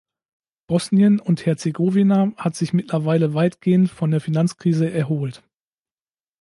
Bosnien 0.65 1.19
und 1.19 1.45
Herzegowina 1.45 2.33
hat 2.35 2.55
sich 2.55 2.73
mittlerweile 2.73 3.35
weitgehend 3.35 3.91
von 3.91 4.09
der 4.09 4.19
Finanzkrise 4.19 4.89
erholt. 4.91 5.43